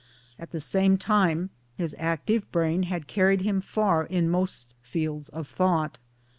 [0.39, 5.29] At the same time his active brain had carried 1 him far in most fields
[5.29, 5.99] of thought.